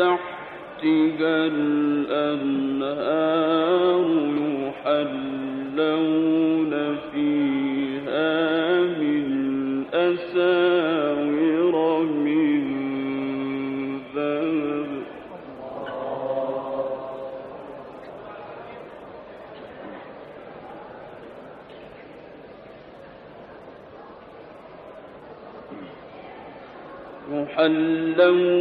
تحتها 0.00 1.36
الأنهار 1.52 2.80
يحلون 5.60 6.72
فيها 7.12 8.32
من 8.80 9.26
أساور 9.94 11.74
من 12.02 12.62
ذهب. 14.14 14.90
يحلون 27.32 28.59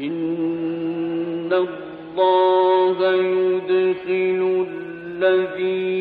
إن 0.00 1.52
الله 1.52 3.14
يدخل 3.14 4.66
الذين 4.70 5.99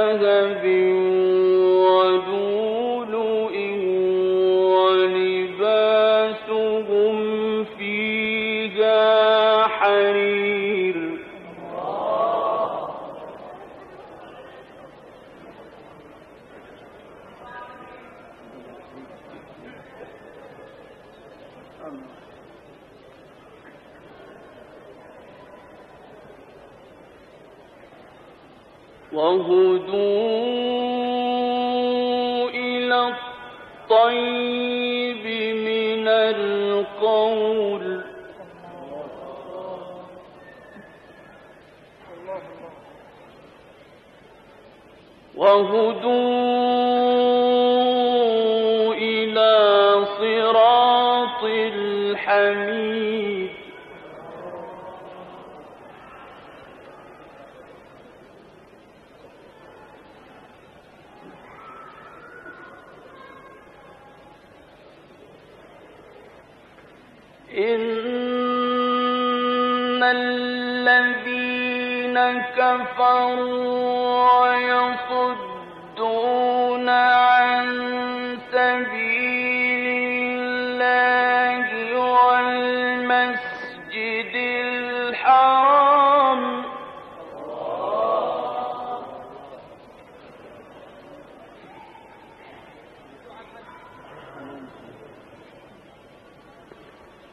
ذهب 0.00 0.64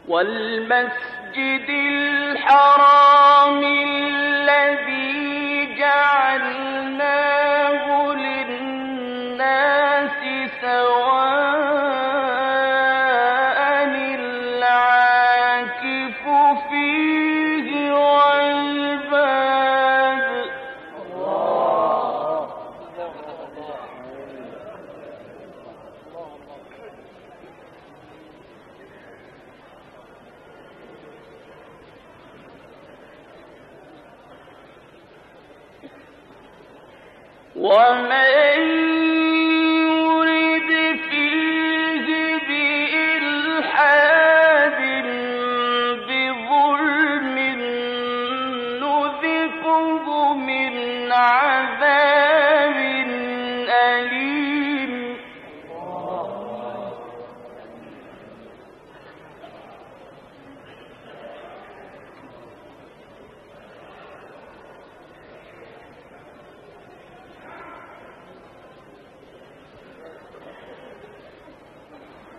والمسجد 0.08 1.70
الحرام 1.70 3.64
الذي 3.64 5.18
جعلناه 5.80 7.36
للناس 8.16 10.12
سواء 10.62 11.27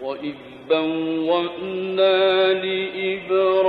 وإذ 0.03 0.35
بوأنا 0.71 2.53
لإبراهيم 2.53 3.62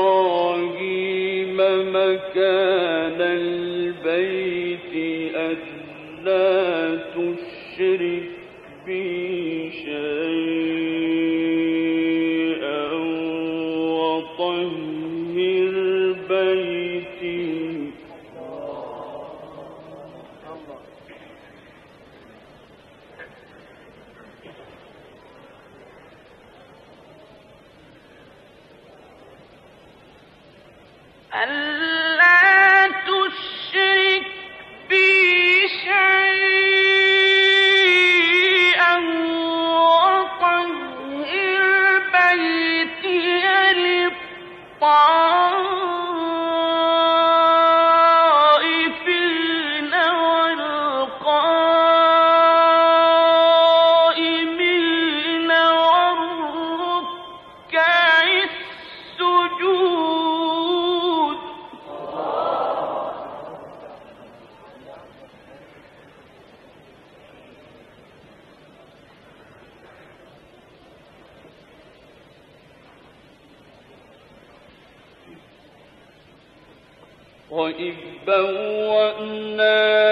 وإذ 77.73 77.93
بوأنا 78.27 80.02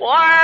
我。 0.00 0.39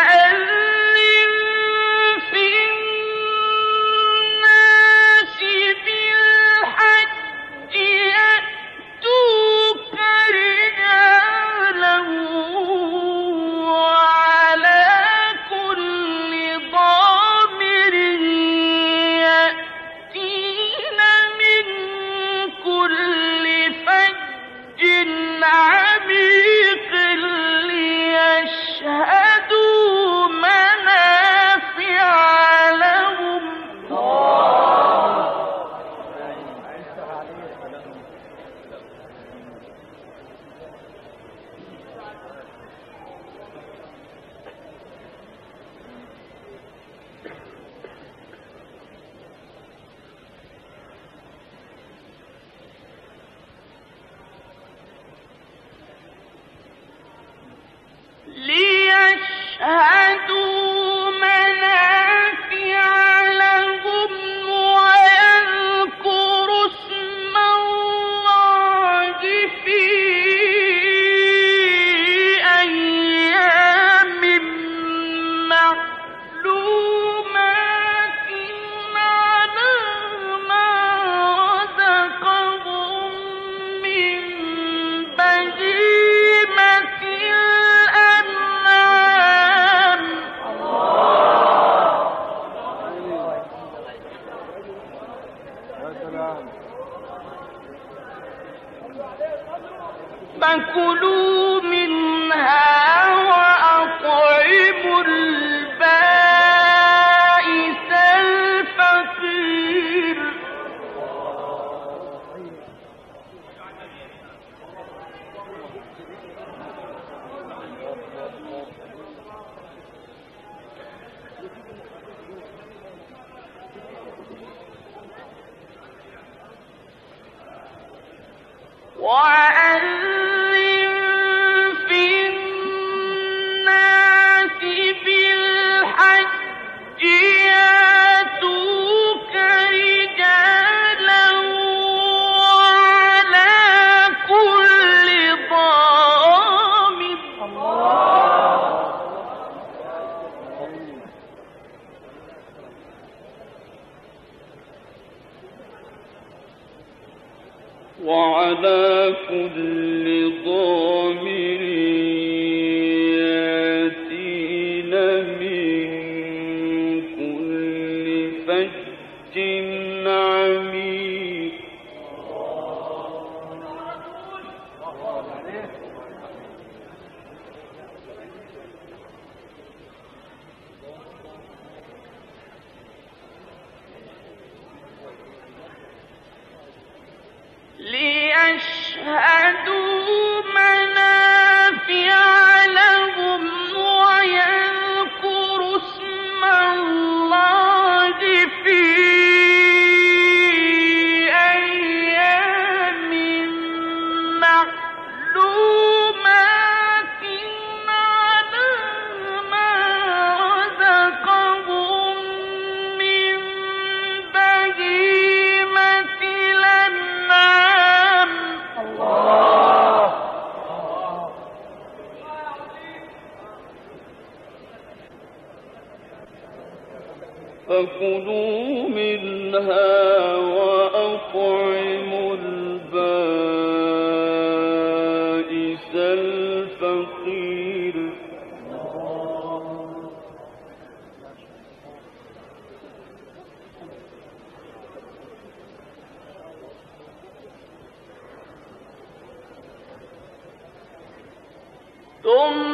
ثم 252.27 252.66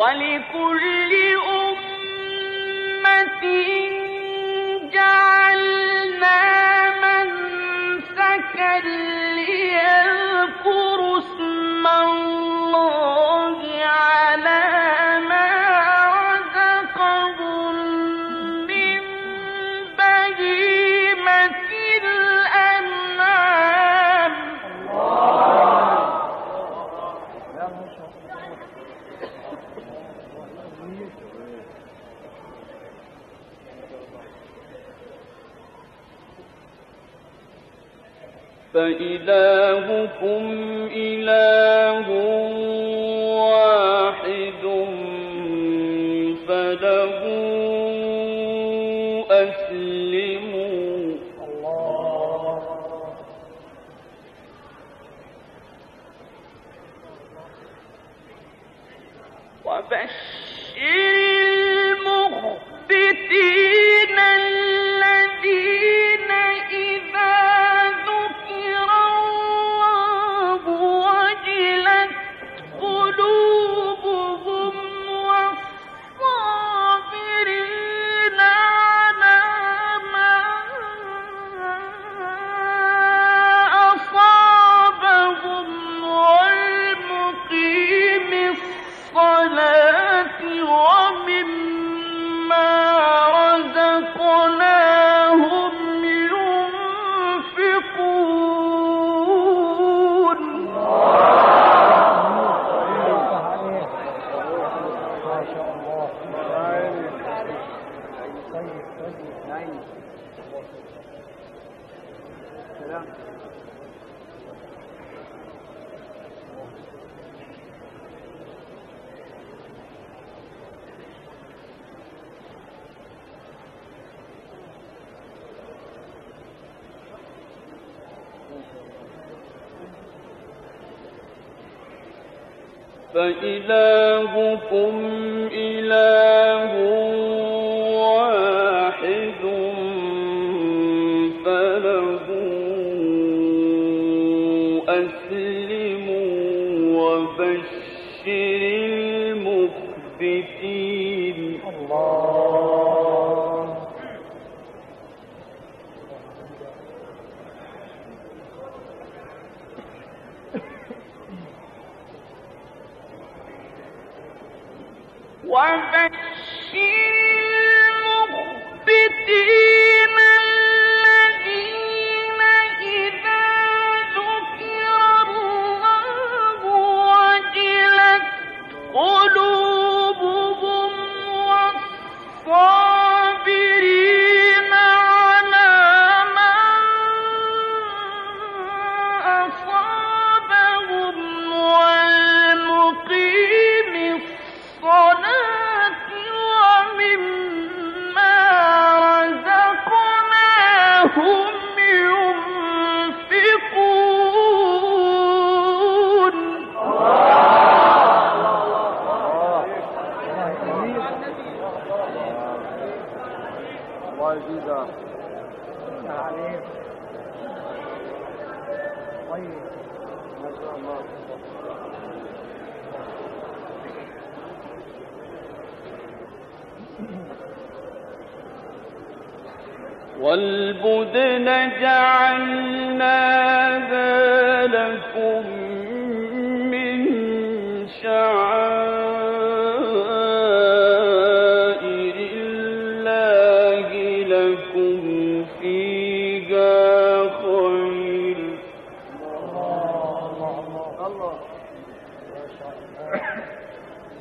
ولكل 0.00 1.12
أمة 1.60 3.42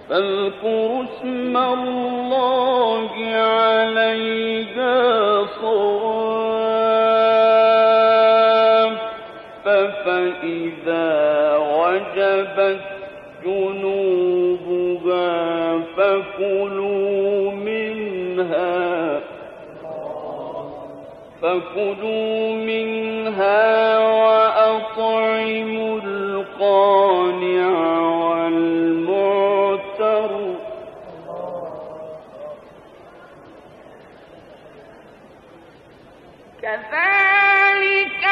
فاذكروا 0.10 1.04
اسم 1.04 1.58
الله 1.58 3.10
عليها 3.36 4.98
صواف 5.62 6.90
فإذا 10.06 11.58
وجبت 11.58 12.80
جنوبها 13.46 15.30
فكلوا 15.98 17.52
منها 17.52 19.20
فكلوا 21.42 22.54
منها 22.56 24.00
وأطعموا 24.00 25.99
القانع 26.62 28.00
والمعتر. 28.00 29.20
كذلك 36.62 38.24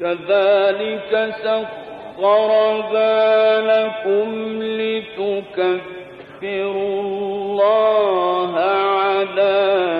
كذلك 0.00 1.34
سخرها 2.18 3.16
لكم 3.60 4.28
لتكفروا 4.62 5.80
الله 7.02 8.52
على 8.58 9.95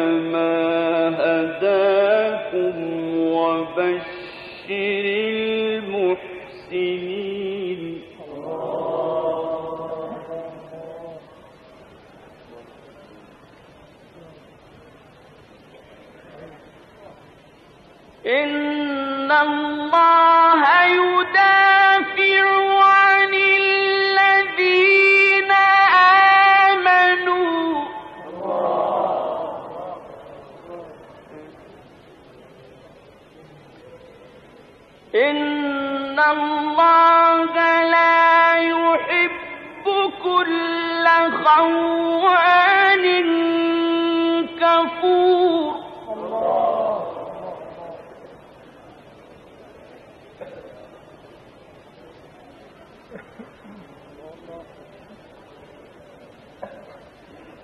خَوَّانٍ 41.47 43.07
كَفُورٍ. 44.61 45.77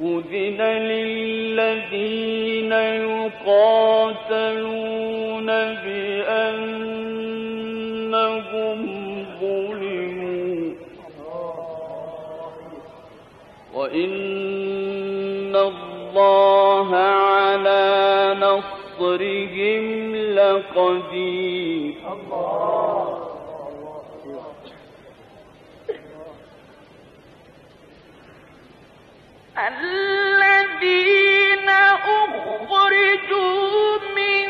أذن 0.03 0.61
للذين 0.91 2.73
يقاتلون 3.07 4.39
بأن 5.85 6.72
وإن 13.93 15.57
الله 15.57 16.97
على 16.97 18.37
نصرهم 18.41 20.15
لقدير 20.17 21.95
الله 22.13 23.23
الذين 30.33 31.69
أخرجوا 32.49 33.99
من 34.17 34.49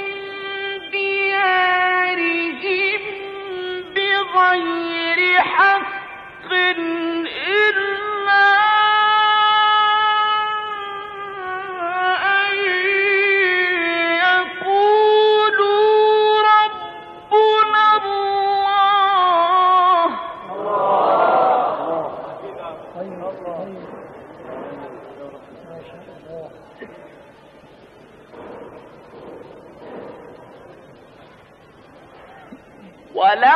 ديارهم 0.92 3.00
بغير 3.95 5.20
حق 5.40 6.53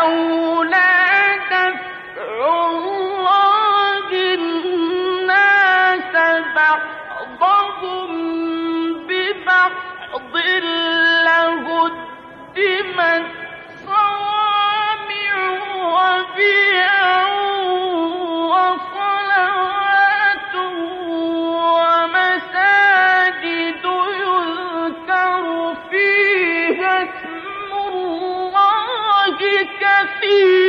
لهم 0.07 0.36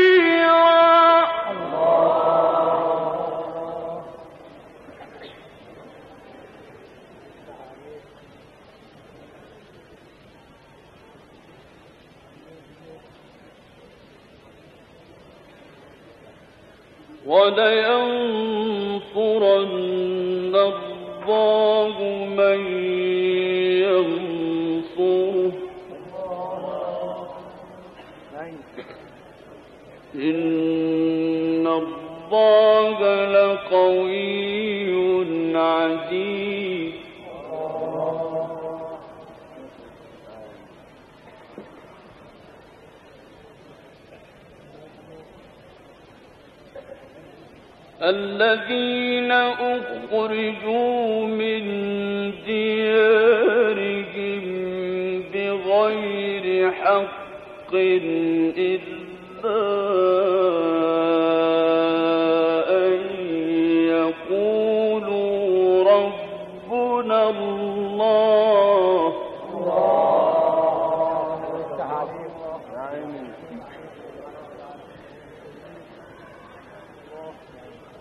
う。 0.03 0.06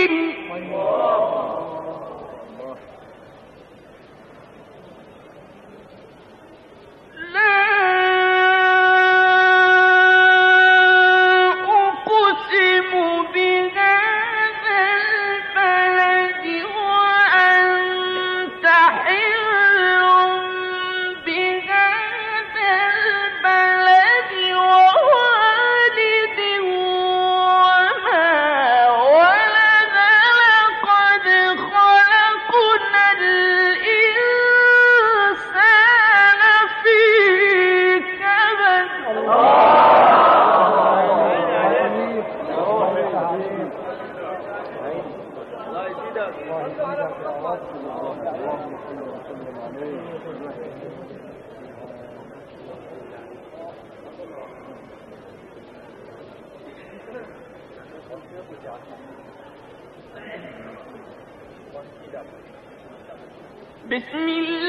بسم 63.91 64.27
الله 64.29 64.60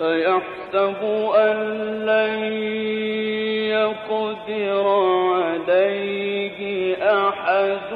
أيحسب 0.00 1.02
أن 1.36 1.56
لن 2.06 2.52
يقدر 3.72 4.88
عليه 5.34 6.96
أحد 7.28 7.92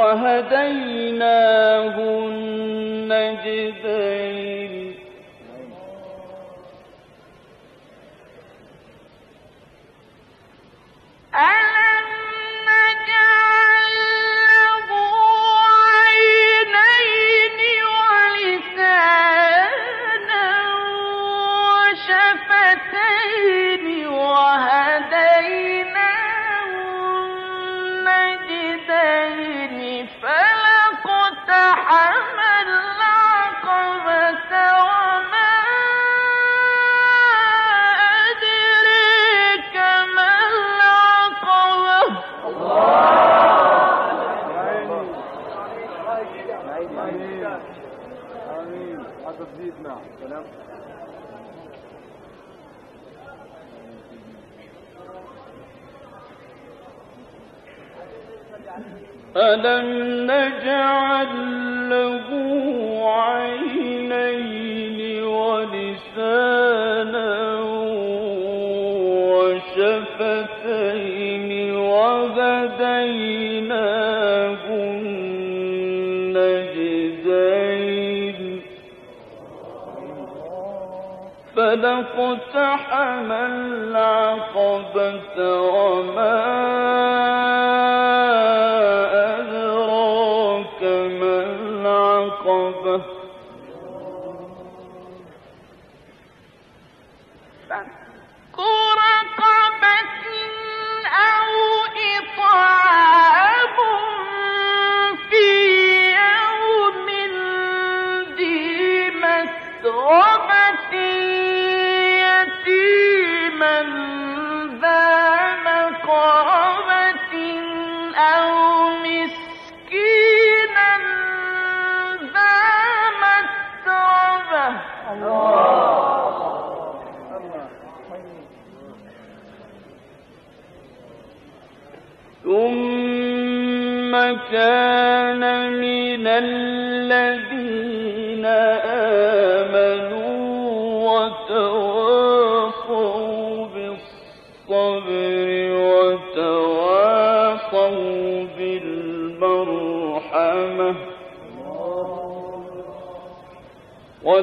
وهديناه 0.00 1.96
النجدين 3.08 4.39